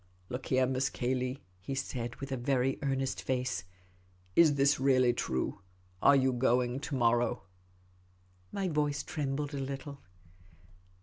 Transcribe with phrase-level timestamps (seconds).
[0.31, 0.65] "Look here.
[0.65, 3.65] Miss Cayley," he said, with a very earnest face;"
[4.35, 5.61] is this really true?
[6.01, 7.43] Are you going to morrow?"
[8.51, 9.99] My voice trembled a little.